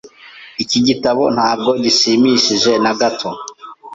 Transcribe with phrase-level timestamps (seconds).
[0.63, 3.29] Iki gitabo ntabwo gishimishije na gato.